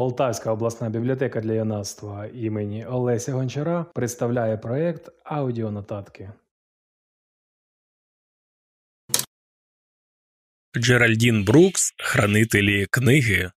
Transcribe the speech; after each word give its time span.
Полтавська 0.00 0.52
обласна 0.52 0.90
бібліотека 0.90 1.40
для 1.40 1.52
юнацтва 1.52 2.26
імені 2.26 2.86
Олеся 2.86 3.32
Гончара 3.32 3.86
представляє 3.94 4.56
проєкт 4.56 5.12
Аудіонотатки. 5.24 6.30
Джеральдін 10.76 11.44
Брукс 11.44 11.94
Хранителі 11.98 12.86
книги. 12.90 13.50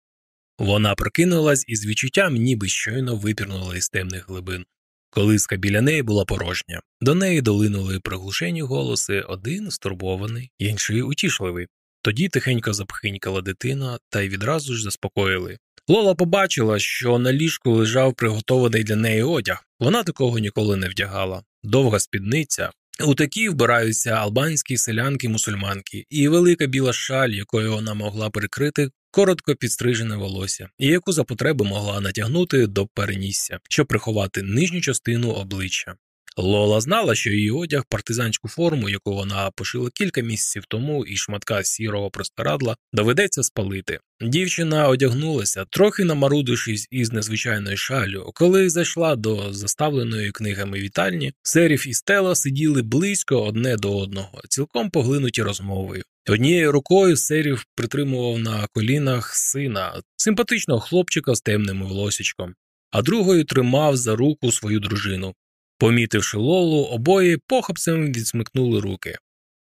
Вона 0.60 0.96
прокинулась 0.96 1.66
із 1.68 1.86
відчуттям, 1.86 2.36
ніби 2.36 2.68
щойно 2.68 3.16
випірнула 3.16 3.76
із 3.76 3.90
темних 3.90 4.30
глибин. 4.30 4.66
Колиска 5.10 5.56
біля 5.56 5.82
неї 5.82 6.04
була 6.04 6.26
порожня. 6.26 6.82
До 7.02 7.16
неї 7.16 7.42
долинули 7.42 8.00
приглушені 8.00 8.62
голоси 8.62 9.22
один 9.22 9.72
стурбований, 9.72 10.52
інший 10.60 11.02
утішливий. 11.02 11.68
Тоді 12.02 12.30
тихенько 12.30 12.74
запхинькала 12.74 13.42
дитина 13.42 14.00
та 14.10 14.22
й 14.22 14.30
відразу 14.30 14.76
ж 14.76 14.84
заспокоїли. 14.84 15.58
Лола 15.88 16.16
побачила, 16.16 16.80
що 16.80 17.20
на 17.20 17.34
ліжку 17.34 17.72
лежав 17.72 18.14
приготований 18.14 18.84
для 18.84 18.96
неї 18.96 19.24
одяг. 19.24 19.66
Вона 19.80 20.04
такого 20.04 20.40
ніколи 20.40 20.78
не 20.78 20.90
вдягала. 20.90 21.44
Довга 21.64 22.00
спідниця. 22.00 22.72
У 23.06 23.16
такі 23.16 23.50
вбираються 23.50 24.10
албанські 24.10 24.78
селянки 24.78 25.30
мусульманки, 25.30 26.06
і 26.10 26.28
велика 26.28 26.66
біла 26.66 26.94
шаль, 26.94 27.30
якою 27.30 27.72
вона 27.72 27.94
могла 27.94 28.30
прикрити 28.30 28.90
коротко 29.12 29.56
підстрижене 29.56 30.16
волосся, 30.16 30.70
і 30.78 30.88
яку 30.88 31.12
за 31.12 31.24
потреби 31.24 31.66
могла 31.66 32.02
натягнути 32.02 32.68
до 32.68 32.88
перенісся, 32.88 33.60
щоб 33.70 33.88
приховати 33.88 34.42
нижню 34.42 34.82
частину 34.82 35.32
обличчя. 35.32 35.96
Лола 36.38 36.82
знала, 36.82 37.16
що 37.16 37.30
її 37.30 37.52
одяг, 37.52 37.84
партизанську 37.90 38.48
форму, 38.48 38.90
яку 38.90 39.14
вона 39.14 39.52
пошила 39.56 39.90
кілька 39.94 40.22
місяців 40.22 40.64
тому, 40.68 41.06
і 41.06 41.16
шматка 41.16 41.64
сірого 41.64 42.10
простирадла, 42.10 42.76
доведеться 42.94 43.44
спалити. 43.44 44.00
Дівчина 44.22 44.88
одягнулася, 44.88 45.66
трохи 45.70 46.04
намарудившись 46.04 46.88
із 46.92 47.12
незвичайною 47.12 47.78
шалю. 47.78 48.32
Коли 48.36 48.70
зайшла 48.70 49.16
до 49.16 49.54
заставленої 49.54 50.32
книгами 50.32 50.80
вітальні, 50.80 51.34
Серіф 51.44 51.88
і 51.88 51.94
Стела 51.94 52.36
сиділи 52.36 52.82
близько 52.82 53.44
одне 53.44 53.78
до 53.78 53.98
одного, 53.98 54.42
цілком 54.50 54.90
поглинуті 54.90 55.44
розмовою. 55.44 56.04
Однією 56.30 56.72
рукою 56.72 57.18
Серіф 57.18 57.64
притримував 57.76 58.40
на 58.40 58.68
колінах 58.74 59.36
сина, 59.36 60.02
симпатичного 60.18 60.80
хлопчика 60.80 61.36
з 61.36 61.42
темним 61.42 61.84
волосічком, 61.84 62.54
а 62.92 63.02
другою 63.02 63.44
тримав 63.46 63.98
за 63.98 64.16
руку 64.16 64.52
свою 64.52 64.80
дружину. 64.80 65.34
Помітивши 65.82 66.38
Лолу, 66.38 66.84
обоє 66.84 67.38
похапцем 67.48 68.14
відсмикнули 68.14 68.80
руки. 68.80 69.18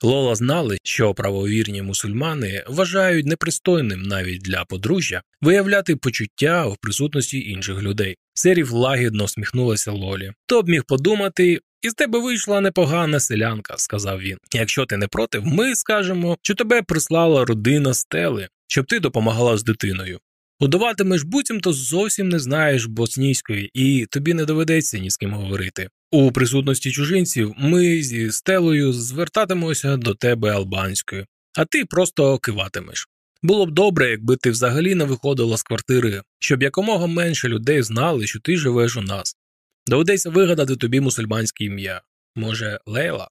Лола 0.03 0.35
знали, 0.35 0.77
що 0.83 1.13
правовірні 1.13 1.81
мусульмани 1.81 2.63
вважають 2.67 3.25
непристойним 3.25 4.02
навіть 4.02 4.41
для 4.41 4.66
подружжя 4.66 5.22
виявляти 5.41 5.95
почуття 5.95 6.66
в 6.66 6.77
присутності 6.77 7.49
інших 7.49 7.81
людей. 7.81 8.16
Серів 8.33 8.72
лагідно 8.72 9.25
всміхнулася 9.25 9.91
Лолі. 9.91 10.31
То 10.45 10.61
б 10.61 10.69
міг 10.69 10.83
подумати, 10.88 11.59
із 11.81 11.94
тебе 11.94 12.19
вийшла 12.19 12.61
непогана 12.61 13.19
селянка, 13.19 13.77
сказав 13.77 14.19
він. 14.19 14.38
Якщо 14.53 14.85
ти 14.85 14.97
не 14.97 15.07
проти, 15.07 15.39
ми 15.39 15.75
скажемо, 15.75 16.38
що 16.41 16.55
тебе 16.55 16.81
прислала 16.81 17.45
родина 17.45 17.94
стели, 17.94 18.47
щоб 18.67 18.85
ти 18.85 19.00
допомагала 19.00 19.57
з 19.57 19.63
дитиною. 19.63 20.19
Удаватимеш, 20.59 21.23
буцімто 21.23 21.73
зовсім 21.73 22.29
не 22.29 22.39
знаєш 22.39 22.85
боснійської, 22.85 23.71
і 23.73 24.05
тобі 24.05 24.33
не 24.33 24.45
доведеться 24.45 24.99
ні 24.99 25.09
з 25.09 25.17
ким 25.17 25.33
говорити. 25.33 25.89
У 26.11 26.31
присутності 26.31 26.91
чужинців 26.91 27.53
ми 27.57 28.03
зі 28.03 28.31
стелою 28.31 28.93
звертатимемося 28.93 29.97
до 29.97 30.15
тебе 30.15 30.51
албанською, 30.51 31.25
а 31.57 31.65
ти 31.65 31.85
просто 31.85 32.37
киватимеш. 32.37 33.07
Було 33.43 33.65
б 33.65 33.71
добре, 33.71 34.09
якби 34.09 34.35
ти 34.35 34.51
взагалі 34.51 34.95
не 34.95 35.05
виходила 35.05 35.57
з 35.57 35.63
квартири, 35.63 36.21
щоб 36.39 36.63
якомога 36.63 37.07
менше 37.07 37.47
людей 37.47 37.81
знали, 37.81 38.27
що 38.27 38.39
ти 38.39 38.57
живеш 38.57 38.97
у 38.97 39.01
нас. 39.01 39.35
Доведеться 39.88 40.29
вигадати 40.29 40.75
тобі 40.75 40.99
мусульманське 40.99 41.65
ім'я. 41.65 42.01
Може, 42.35 42.79
Лейла? 42.85 43.27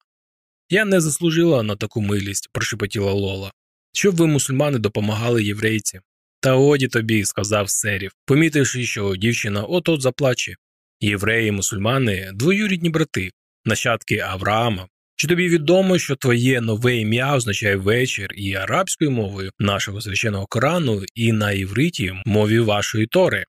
Я 0.71 0.85
не 0.85 1.01
заслужила 1.01 1.63
на 1.63 1.77
таку 1.77 2.01
милість, 2.01 2.49
прошепотіла 2.53 3.13
Лола. 3.13 3.53
Щоб 3.93 4.17
ви, 4.17 4.27
мусульмани, 4.27 4.79
допомагали 4.79 5.45
єврейці. 5.45 6.01
Та 6.45 6.55
оді 6.55 6.89
тобі, 6.89 7.25
сказав 7.25 7.71
Серів, 7.71 8.13
помітивши, 8.27 8.85
що 8.87 9.17
дівчина 9.17 9.63
от 9.63 9.89
заплаче. 10.03 10.55
Євреї, 11.01 11.53
мусульмани, 11.53 12.31
двоюрідні 12.35 12.91
брати, 12.91 13.31
нащадки 13.65 14.19
Авраама. 14.19 14.89
Чи 15.17 15.29
тобі 15.29 15.49
відомо, 15.49 15.99
що 15.99 16.17
твоє 16.17 16.61
нове 16.61 16.97
ім'я 16.97 17.35
означає 17.35 17.77
вечір 17.77 18.29
і 18.35 18.55
арабською 18.55 19.11
мовою 19.11 19.51
нашого 19.59 20.01
священного 20.01 20.47
Корану, 20.47 21.03
і 21.15 21.33
на 21.33 21.53
івриті 21.53 22.13
мові 22.27 22.59
вашої 22.59 23.07
Тори? 23.07 23.45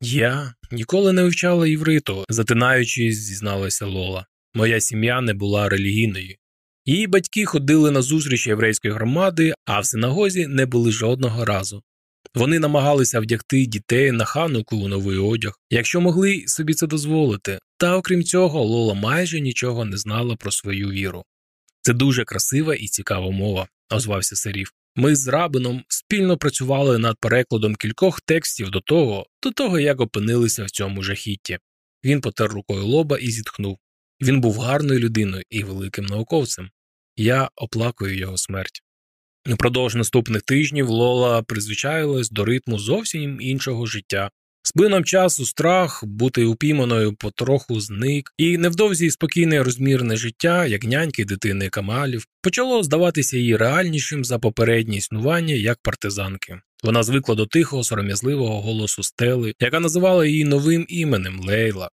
Я 0.00 0.54
ніколи 0.70 1.12
не 1.12 1.22
вивчала 1.22 1.66
івриту, 1.66 2.24
затинаючись, 2.28 3.18
зізналася 3.18 3.86
Лола. 3.86 4.26
Моя 4.54 4.80
сім'я 4.80 5.20
не 5.20 5.34
була 5.34 5.68
релігійною. 5.68 6.36
Її 6.84 7.06
батьки 7.06 7.44
ходили 7.44 7.90
на 7.90 8.02
зустріч 8.02 8.46
єврейської 8.46 8.94
громади, 8.94 9.54
а 9.64 9.80
в 9.80 9.86
синагозі 9.86 10.46
не 10.46 10.66
були 10.66 10.92
жодного 10.92 11.44
разу. 11.44 11.82
Вони 12.34 12.58
намагалися 12.58 13.20
вдягти 13.20 13.66
дітей 13.66 14.12
на 14.12 14.24
хануку 14.24 14.76
у 14.76 14.88
новий 14.88 15.18
одяг, 15.18 15.58
якщо 15.70 16.00
могли 16.00 16.44
собі 16.46 16.74
це 16.74 16.86
дозволити. 16.86 17.58
Та 17.76 17.96
окрім 17.96 18.24
цього, 18.24 18.64
Лола 18.64 18.94
майже 18.94 19.40
нічого 19.40 19.84
не 19.84 19.96
знала 19.96 20.36
про 20.36 20.50
свою 20.50 20.90
віру. 20.90 21.24
Це 21.82 21.92
дуже 21.92 22.24
красива 22.24 22.74
і 22.74 22.86
цікава 22.86 23.30
мова, 23.30 23.68
озвався 23.90 24.36
Серіф. 24.36 24.70
Ми 24.96 25.16
з 25.16 25.28
рабином 25.28 25.84
спільно 25.88 26.38
працювали 26.38 26.98
над 26.98 27.16
перекладом 27.20 27.74
кількох 27.74 28.20
текстів 28.20 28.70
до 28.70 28.80
того, 28.80 29.26
до 29.42 29.50
того, 29.50 29.80
як 29.80 30.00
опинилися 30.00 30.64
в 30.64 30.70
цьому 30.70 31.02
жахітті. 31.02 31.58
Він 32.04 32.20
потер 32.20 32.50
рукою 32.50 32.86
лоба 32.86 33.18
і 33.18 33.30
зітхнув. 33.30 33.78
Він 34.20 34.40
був 34.40 34.58
гарною 34.58 35.00
людиною 35.00 35.42
і 35.50 35.62
великим 35.62 36.06
науковцем. 36.06 36.70
Я 37.16 37.50
оплакую 37.56 38.16
його 38.16 38.36
смерть. 38.36 38.82
Упродовж 39.52 39.94
наступних 39.94 40.42
тижнів 40.42 40.88
Лола 40.88 41.42
призвичаїлась 41.42 42.30
до 42.30 42.44
ритму 42.44 42.78
зовсім 42.78 43.40
іншого 43.40 43.86
життя. 43.86 44.30
З 44.62 44.72
плином 44.72 45.04
часу 45.04 45.46
страх 45.46 46.04
бути 46.04 46.44
упійманою 46.44 47.14
потроху 47.14 47.80
зник, 47.80 48.32
і 48.38 48.58
невдовзі 48.58 49.10
спокійне 49.10 49.62
розмірне 49.62 50.16
життя, 50.16 50.66
як 50.66 50.84
няньки 50.84 51.24
дитини 51.24 51.68
Камалів, 51.68 52.26
почало 52.42 52.82
здаватися 52.82 53.38
їй 53.38 53.56
реальнішим 53.56 54.24
за 54.24 54.38
попереднє 54.38 54.96
існування 54.96 55.54
як 55.54 55.78
партизанки. 55.82 56.60
Вона 56.84 57.02
звикла 57.02 57.34
до 57.34 57.46
тихого, 57.46 57.84
сором'язливого 57.84 58.60
голосу 58.60 59.02
стели, 59.02 59.54
яка 59.60 59.80
називала 59.80 60.26
її 60.26 60.44
новим 60.44 60.86
іменем 60.88 61.40
Лейла. 61.40 61.90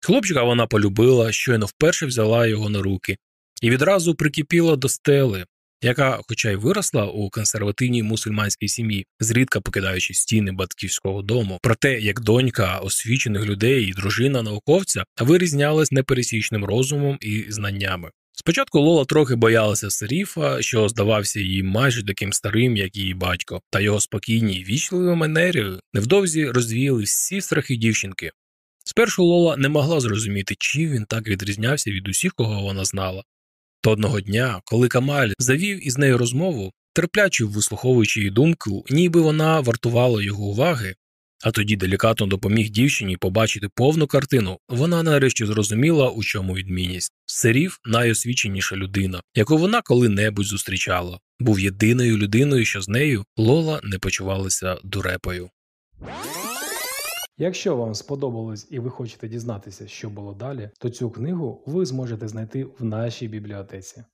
Хлопчика 0.00 0.42
вона 0.42 0.66
полюбила, 0.66 1.32
щойно 1.32 1.66
вперше 1.66 2.06
взяла 2.06 2.46
його 2.46 2.68
на 2.68 2.82
руки, 2.82 3.16
і 3.62 3.70
відразу 3.70 4.14
прикипіла 4.14 4.76
до 4.76 4.88
стели, 4.88 5.44
яка, 5.82 6.20
хоча 6.28 6.50
й 6.50 6.54
виросла 6.54 7.06
у 7.06 7.30
консервативній 7.30 8.02
мусульманській 8.02 8.68
сім'ї, 8.68 9.06
зрідка 9.20 9.60
покидаючи 9.60 10.14
стіни 10.14 10.52
батьківського 10.52 11.22
дому, 11.22 11.58
проте 11.62 12.00
як 12.00 12.20
донька 12.20 12.78
освічених 12.78 13.44
людей 13.44 13.84
і 13.84 13.92
дружина 13.92 14.42
науковця 14.42 15.04
вирізнялась 15.20 15.92
непересічним 15.92 16.64
розумом 16.64 17.18
і 17.20 17.44
знаннями. 17.48 18.10
Спочатку 18.32 18.80
Лола 18.80 19.04
трохи 19.04 19.34
боялася 19.34 19.90
Серіфа, 19.90 20.62
що 20.62 20.88
здавався 20.88 21.40
їй 21.40 21.62
майже 21.62 22.06
таким 22.06 22.32
старим, 22.32 22.76
як 22.76 22.96
її 22.96 23.14
батько, 23.14 23.60
та 23.70 23.80
його 23.80 24.00
спокійні 24.00 24.54
й 24.54 24.64
вічливі 24.64 25.14
манери 25.16 25.78
невдовзі 25.92 26.50
розвіяли 26.50 27.02
всі 27.02 27.40
страхи 27.40 27.76
дівчинки. 27.76 28.30
Спершу 28.84 29.24
Лола 29.24 29.56
не 29.56 29.68
могла 29.68 30.00
зрозуміти, 30.00 30.54
чим 30.58 30.90
він 30.90 31.04
так 31.04 31.28
відрізнявся 31.28 31.90
від 31.90 32.08
усіх, 32.08 32.34
кого 32.34 32.62
вона 32.62 32.84
знала. 32.84 33.22
То 33.82 33.90
одного 33.90 34.20
дня, 34.20 34.60
коли 34.64 34.88
Камаль 34.88 35.30
завів 35.38 35.86
із 35.86 35.98
нею 35.98 36.18
розмову, 36.18 36.72
терпляче 36.92 37.44
вислуховуючи 37.44 38.20
її 38.20 38.30
думку, 38.30 38.84
ніби 38.90 39.20
вона 39.20 39.60
вартувала 39.60 40.22
його 40.22 40.44
уваги, 40.44 40.94
а 41.44 41.50
тоді 41.50 41.76
делікатно 41.76 42.26
допоміг 42.26 42.70
дівчині 42.70 43.16
побачити 43.16 43.68
повну 43.74 44.06
картину, 44.06 44.58
вона 44.68 45.02
нарешті 45.02 45.46
зрозуміла, 45.46 46.10
у 46.10 46.22
чому 46.22 46.54
відмінність. 46.54 47.12
Серів 47.26 47.78
найосвіченіша 47.84 48.76
людина, 48.76 49.22
яку 49.34 49.58
вона 49.58 49.82
коли-небудь 49.82 50.46
зустрічала, 50.46 51.18
був 51.38 51.60
єдиною 51.60 52.16
людиною, 52.16 52.64
що 52.64 52.82
з 52.82 52.88
нею 52.88 53.24
Лола 53.36 53.80
не 53.82 53.98
почувалася 53.98 54.76
дурепою. 54.84 55.50
Якщо 57.42 57.76
вам 57.76 57.94
сподобалось 57.94 58.66
і 58.70 58.78
ви 58.78 58.90
хочете 58.90 59.28
дізнатися, 59.28 59.88
що 59.88 60.10
було 60.10 60.34
далі, 60.34 60.70
то 60.78 60.90
цю 60.90 61.10
книгу 61.10 61.62
ви 61.66 61.86
зможете 61.86 62.28
знайти 62.28 62.64
в 62.64 62.84
нашій 62.84 63.28
бібліотеці. 63.28 64.04